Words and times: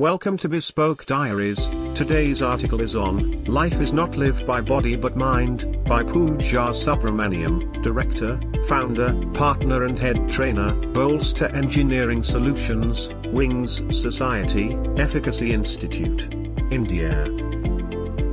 Welcome 0.00 0.38
to 0.38 0.48
Bespoke 0.48 1.06
Diaries. 1.06 1.68
Today's 1.94 2.42
article 2.42 2.80
is 2.80 2.96
on 2.96 3.44
Life 3.44 3.80
is 3.80 3.92
Not 3.92 4.16
Lived 4.16 4.44
by 4.44 4.60
Body 4.60 4.96
but 4.96 5.16
Mind 5.16 5.84
by 5.84 6.02
Pooja 6.02 6.72
Subramaniam, 6.72 7.80
Director, 7.80 8.40
Founder, 8.66 9.14
Partner 9.34 9.84
and 9.84 9.96
Head 9.96 10.28
Trainer, 10.28 10.72
Bolster 10.72 11.46
Engineering 11.54 12.24
Solutions, 12.24 13.08
Wings 13.26 13.76
Society, 13.96 14.74
Efficacy 14.96 15.52
Institute. 15.52 16.34
India. 16.72 17.26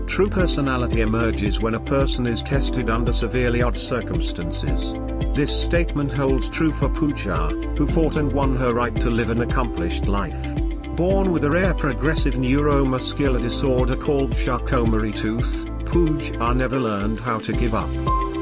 True 0.07 0.29
personality 0.31 1.01
emerges 1.01 1.59
when 1.59 1.75
a 1.75 1.79
person 1.79 2.25
is 2.25 2.41
tested 2.41 2.89
under 2.89 3.13
severely 3.13 3.61
odd 3.61 3.77
circumstances. 3.77 4.93
This 5.35 5.55
statement 5.55 6.11
holds 6.11 6.49
true 6.49 6.71
for 6.71 6.89
Pooja, 6.89 7.49
who 7.77 7.85
fought 7.85 8.15
and 8.15 8.33
won 8.33 8.55
her 8.55 8.73
right 8.73 8.95
to 8.95 9.11
live 9.11 9.29
an 9.29 9.41
accomplished 9.41 10.07
life. 10.07 10.70
Born 11.01 11.31
with 11.31 11.43
a 11.45 11.49
rare 11.49 11.73
progressive 11.73 12.35
neuromuscular 12.35 13.41
disorder 13.41 13.95
called 13.95 14.35
Charcot-Marie-Tooth, 14.35 15.65
Pooja 15.87 16.53
never 16.53 16.79
learned 16.79 17.19
how 17.19 17.39
to 17.39 17.53
give 17.53 17.73
up. 17.73 17.89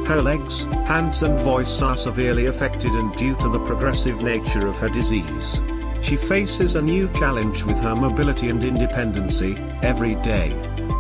Her 0.06 0.22
legs, 0.22 0.66
hands 0.66 1.24
and 1.24 1.40
voice 1.40 1.82
are 1.82 1.96
severely 1.96 2.48
affected 2.48 2.92
and 2.92 3.16
due 3.16 3.38
to 3.38 3.48
the 3.48 3.62
progressive 3.62 4.22
nature 4.22 4.68
of 4.68 4.76
her 4.76 4.90
disease. 4.90 5.64
She 6.02 6.18
faces 6.18 6.76
a 6.76 6.82
new 6.82 7.08
challenge 7.14 7.64
with 7.64 7.78
her 7.78 7.96
mobility 7.96 8.50
and 8.50 8.62
independency, 8.62 9.56
every 9.82 10.16
day. 10.16 10.50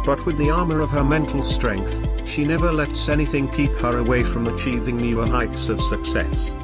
But 0.05 0.25
with 0.25 0.37
the 0.37 0.51
armor 0.51 0.79
of 0.79 0.91
her 0.91 1.03
mental 1.03 1.43
strength, 1.43 2.25
she 2.25 2.45
never 2.45 2.71
lets 2.71 3.09
anything 3.09 3.49
keep 3.49 3.73
her 3.79 3.97
away 3.97 4.23
from 4.23 4.47
achieving 4.47 4.95
newer 4.95 5.25
heights 5.25 5.67
of 5.67 5.81
success. 5.81 6.55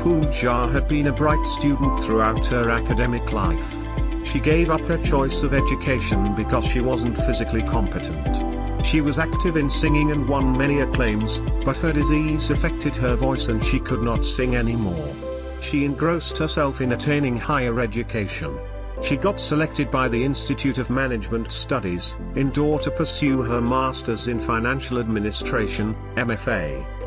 Pooja 0.00 0.68
had 0.68 0.86
been 0.86 1.08
a 1.08 1.12
bright 1.12 1.44
student 1.44 2.04
throughout 2.04 2.46
her 2.46 2.70
academic 2.70 3.32
life. 3.32 3.74
She 4.24 4.38
gave 4.38 4.70
up 4.70 4.80
her 4.82 4.98
choice 4.98 5.42
of 5.42 5.54
education 5.54 6.34
because 6.36 6.64
she 6.64 6.80
wasn't 6.80 7.18
physically 7.18 7.62
competent. 7.62 8.86
She 8.86 9.00
was 9.00 9.18
active 9.18 9.56
in 9.56 9.68
singing 9.68 10.12
and 10.12 10.28
won 10.28 10.56
many 10.56 10.80
acclaims, 10.80 11.40
but 11.64 11.76
her 11.78 11.92
disease 11.92 12.50
affected 12.50 12.94
her 12.96 13.16
voice 13.16 13.48
and 13.48 13.64
she 13.64 13.80
could 13.80 14.02
not 14.02 14.24
sing 14.24 14.54
anymore. 14.54 15.14
She 15.60 15.84
engrossed 15.84 16.38
herself 16.38 16.80
in 16.80 16.92
attaining 16.92 17.36
higher 17.36 17.80
education. 17.80 18.56
She 19.02 19.16
got 19.16 19.40
selected 19.40 19.90
by 19.90 20.08
the 20.08 20.22
Institute 20.22 20.78
of 20.78 20.90
Management 20.90 21.50
Studies, 21.50 22.16
Indore 22.36 22.78
to 22.80 22.90
pursue 22.90 23.42
her 23.42 23.60
Masters 23.60 24.28
in 24.28 24.38
Financial 24.38 24.98
Administration, 24.98 25.96
MFA. 26.14 26.97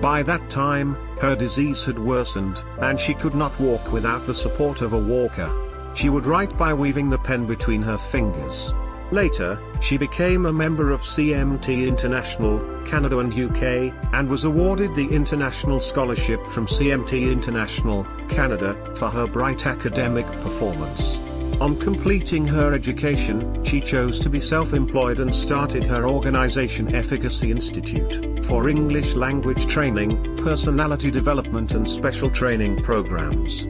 By 0.00 0.22
that 0.22 0.48
time, 0.48 0.96
her 1.20 1.36
disease 1.36 1.84
had 1.84 1.98
worsened, 1.98 2.62
and 2.80 2.98
she 2.98 3.12
could 3.12 3.34
not 3.34 3.58
walk 3.60 3.92
without 3.92 4.26
the 4.26 4.34
support 4.34 4.80
of 4.80 4.94
a 4.94 4.98
walker. 4.98 5.50
She 5.94 6.08
would 6.08 6.24
write 6.24 6.56
by 6.56 6.72
weaving 6.72 7.10
the 7.10 7.18
pen 7.18 7.46
between 7.46 7.82
her 7.82 7.98
fingers. 7.98 8.72
Later, 9.10 9.58
she 9.80 9.98
became 9.98 10.46
a 10.46 10.52
member 10.52 10.90
of 10.90 11.02
CMT 11.02 11.86
International, 11.86 12.60
Canada 12.86 13.18
and 13.18 13.32
UK, 13.32 13.92
and 14.14 14.28
was 14.28 14.44
awarded 14.44 14.94
the 14.94 15.08
International 15.08 15.80
Scholarship 15.80 16.46
from 16.46 16.66
CMT 16.66 17.30
International, 17.30 18.06
Canada, 18.28 18.94
for 18.96 19.10
her 19.10 19.26
bright 19.26 19.66
academic 19.66 20.26
performance. 20.42 21.20
On 21.60 21.76
completing 21.76 22.46
her 22.46 22.72
education, 22.72 23.62
she 23.64 23.82
chose 23.82 24.18
to 24.20 24.30
be 24.30 24.40
self-employed 24.40 25.20
and 25.20 25.34
started 25.34 25.84
her 25.84 26.08
organization 26.08 26.94
Efficacy 26.94 27.50
Institute, 27.50 28.42
for 28.46 28.70
English 28.70 29.14
language 29.14 29.66
training, 29.66 30.38
personality 30.38 31.10
development 31.10 31.72
and 31.74 31.88
special 31.88 32.30
training 32.30 32.82
programs. 32.82 33.66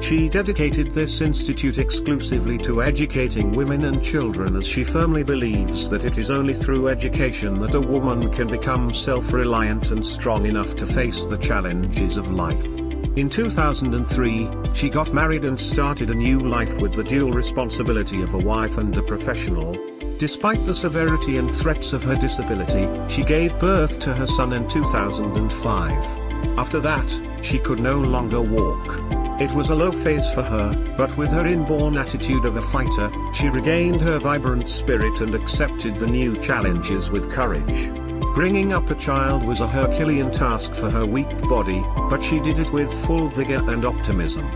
She 0.00 0.28
dedicated 0.28 0.92
this 0.92 1.20
institute 1.20 1.78
exclusively 1.78 2.56
to 2.58 2.84
educating 2.84 3.50
women 3.50 3.86
and 3.86 4.00
children 4.00 4.54
as 4.54 4.64
she 4.64 4.84
firmly 4.84 5.24
believes 5.24 5.90
that 5.90 6.04
it 6.04 6.18
is 6.18 6.30
only 6.30 6.54
through 6.54 6.86
education 6.86 7.58
that 7.62 7.74
a 7.74 7.80
woman 7.80 8.30
can 8.30 8.46
become 8.46 8.94
self-reliant 8.94 9.90
and 9.90 10.06
strong 10.06 10.46
enough 10.46 10.76
to 10.76 10.86
face 10.86 11.24
the 11.24 11.38
challenges 11.38 12.16
of 12.16 12.30
life. 12.30 12.75
In 13.16 13.30
2003, 13.30 14.46
she 14.74 14.90
got 14.90 15.14
married 15.14 15.46
and 15.46 15.58
started 15.58 16.10
a 16.10 16.14
new 16.14 16.38
life 16.38 16.82
with 16.82 16.92
the 16.92 17.02
dual 17.02 17.32
responsibility 17.32 18.20
of 18.20 18.34
a 18.34 18.38
wife 18.38 18.76
and 18.76 18.94
a 18.94 19.02
professional. 19.02 19.72
Despite 20.18 20.66
the 20.66 20.74
severity 20.74 21.38
and 21.38 21.50
threats 21.50 21.94
of 21.94 22.02
her 22.02 22.16
disability, 22.16 22.86
she 23.08 23.24
gave 23.24 23.58
birth 23.58 24.00
to 24.00 24.12
her 24.12 24.26
son 24.26 24.52
in 24.52 24.68
2005. 24.68 26.58
After 26.58 26.78
that, 26.80 27.40
she 27.40 27.58
could 27.58 27.80
no 27.80 27.98
longer 27.98 28.42
walk. 28.42 29.25
It 29.38 29.52
was 29.52 29.68
a 29.68 29.74
low 29.74 29.92
phase 29.92 30.30
for 30.32 30.42
her, 30.42 30.94
but 30.96 31.14
with 31.18 31.28
her 31.28 31.46
inborn 31.46 31.98
attitude 31.98 32.46
of 32.46 32.56
a 32.56 32.62
fighter, 32.62 33.10
she 33.34 33.50
regained 33.50 34.00
her 34.00 34.18
vibrant 34.18 34.66
spirit 34.66 35.20
and 35.20 35.34
accepted 35.34 35.98
the 35.98 36.06
new 36.06 36.34
challenges 36.40 37.10
with 37.10 37.30
courage. 37.30 37.90
Bringing 38.34 38.72
up 38.72 38.88
a 38.88 38.94
child 38.94 39.44
was 39.44 39.60
a 39.60 39.68
Herculean 39.68 40.32
task 40.32 40.74
for 40.74 40.88
her 40.88 41.04
weak 41.04 41.28
body, 41.50 41.84
but 42.08 42.22
she 42.22 42.40
did 42.40 42.58
it 42.58 42.72
with 42.72 42.90
full 43.04 43.28
vigor 43.28 43.62
and 43.70 43.84
optimism. 43.84 44.50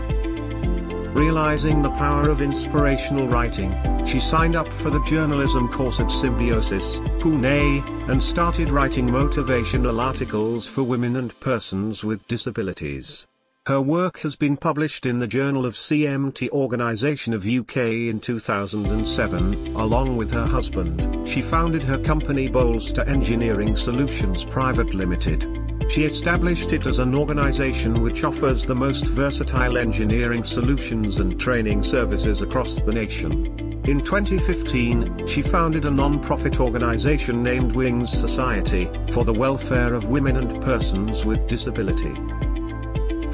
Realizing 1.13 1.83
the 1.83 1.91
power 1.91 2.29
of 2.31 2.41
inspirational 2.41 3.27
writing, 3.27 3.71
she 4.07 4.19
signed 4.19 4.55
up 4.55 4.67
for 4.67 4.89
the 4.89 5.03
journalism 5.03 5.67
course 5.67 5.99
at 5.99 6.09
Symbiosis, 6.09 6.97
Pune, 7.19 8.09
and 8.09 8.23
started 8.23 8.71
writing 8.71 9.07
motivational 9.07 10.01
articles 10.01 10.65
for 10.65 10.81
women 10.81 11.17
and 11.17 11.39
persons 11.39 12.03
with 12.03 12.27
disabilities. 12.27 13.27
Her 13.67 13.79
work 13.79 14.17
has 14.21 14.35
been 14.35 14.57
published 14.57 15.05
in 15.05 15.19
the 15.19 15.27
Journal 15.27 15.67
of 15.67 15.75
CMT 15.75 16.49
Organization 16.49 17.31
of 17.31 17.45
UK 17.45 17.77
in 18.09 18.19
2007. 18.19 19.75
Along 19.75 20.17
with 20.17 20.31
her 20.31 20.47
husband, 20.47 21.29
she 21.29 21.43
founded 21.43 21.83
her 21.83 21.99
company 21.99 22.47
Bolster 22.47 23.03
Engineering 23.03 23.75
Solutions 23.75 24.43
Private 24.43 24.95
Limited. 24.95 25.45
She 25.91 26.05
established 26.05 26.73
it 26.73 26.87
as 26.87 26.97
an 26.97 27.13
organization 27.13 28.01
which 28.01 28.23
offers 28.23 28.65
the 28.65 28.73
most 28.73 29.05
versatile 29.05 29.77
engineering 29.77 30.43
solutions 30.43 31.19
and 31.19 31.39
training 31.39 31.83
services 31.83 32.41
across 32.41 32.77
the 32.77 32.91
nation. 32.91 33.45
In 33.85 33.99
2015, 34.01 35.27
she 35.27 35.43
founded 35.43 35.85
a 35.85 35.91
non-profit 35.91 36.59
organization 36.59 37.43
named 37.43 37.73
Wings 37.75 38.11
Society, 38.11 38.89
for 39.11 39.23
the 39.23 39.33
welfare 39.33 39.93
of 39.93 40.07
women 40.07 40.37
and 40.37 40.63
persons 40.63 41.23
with 41.25 41.47
disability. 41.47 42.15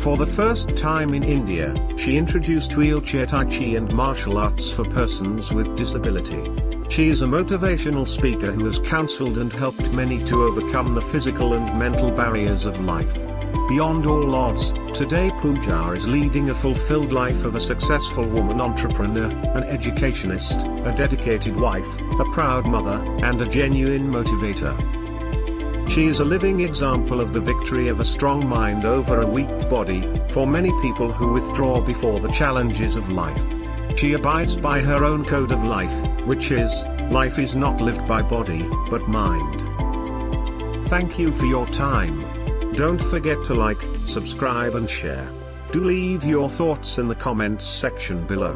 For 0.08 0.16
the 0.16 0.26
first 0.26 0.78
time 0.78 1.14
in 1.14 1.22
India, 1.22 1.76
she 1.98 2.16
introduced 2.16 2.78
wheelchair 2.78 3.26
tai 3.26 3.44
chi 3.44 3.76
and 3.76 3.92
martial 3.92 4.38
arts 4.38 4.72
for 4.72 4.86
persons 4.86 5.52
with 5.52 5.76
disability. 5.76 6.50
She 6.88 7.10
is 7.10 7.24
a 7.24 7.26
motivational 7.26 8.08
speaker 8.08 8.54
who 8.54 8.64
has 8.68 8.80
counseled 8.80 9.38
and 9.38 9.52
helped 9.52 9.92
many 9.92 10.24
to 10.24 10.44
overcome 10.44 10.96
the 10.96 11.02
physical 11.02 11.56
and 11.56 11.78
mental 11.78 12.10
barriers 12.10 12.66
of 12.66 12.80
life. 12.80 13.14
Beyond 13.68 14.06
all 14.06 14.34
odds, 14.34 14.72
today 14.98 15.30
Pooja 15.42 15.92
is 15.92 16.08
leading 16.08 16.52
a 16.52 16.56
fulfilled 16.56 17.12
life 17.12 17.44
of 17.44 17.56
a 17.56 17.60
successful 17.60 18.26
woman 18.26 18.62
entrepreneur, 18.62 19.30
an 19.58 19.64
educationist, 19.66 20.62
a 20.62 20.94
dedicated 20.96 21.54
wife, 21.58 22.00
a 22.18 22.32
proud 22.32 22.66
mother, 22.66 23.04
and 23.26 23.42
a 23.42 23.50
genuine 23.50 24.10
motivator. 24.10 24.97
She 25.90 26.06
is 26.06 26.20
a 26.20 26.26
living 26.26 26.60
example 26.60 27.22
of 27.22 27.34
the 27.34 27.40
victory 27.40 27.88
of 27.88 28.00
a 28.00 28.06
strong 28.06 28.48
mind 28.48 28.86
over 28.86 29.22
a 29.22 29.28
weak 29.28 29.70
body, 29.70 30.02
for 30.30 30.46
many 30.46 30.70
people 30.82 31.12
who 31.12 31.34
withdraw 31.34 31.82
before 31.82 32.20
the 32.20 32.32
challenges 32.32 32.96
of 32.96 33.12
life. 33.12 33.42
She 33.98 34.14
abides 34.14 34.58
by 34.58 34.82
her 34.82 35.04
own 35.04 35.26
code 35.26 35.52
of 35.52 35.64
life, 35.64 36.26
which 36.26 36.52
is, 36.52 36.86
life 37.10 37.40
is 37.40 37.56
not 37.56 37.82
lived 37.82 38.08
by 38.08 38.22
body, 38.22 38.70
but 38.90 39.08
mind. 39.08 39.64
Thank 40.88 41.18
you 41.18 41.32
for 41.32 41.46
your 41.46 41.66
time. 41.68 42.20
Don't 42.74 43.02
forget 43.02 43.44
to 43.46 43.56
like, 43.56 43.82
subscribe 44.06 44.76
and 44.76 44.90
share. 44.90 45.28
Do 45.72 45.84
leave 45.84 46.24
your 46.24 46.50
thoughts 46.50 47.00
in 47.00 47.08
the 47.08 47.16
comments 47.16 47.66
section 47.66 48.28
below. 48.28 48.56